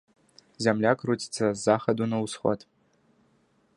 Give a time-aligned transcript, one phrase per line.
[0.67, 2.59] Зямля круціцца з захаду на ўсход.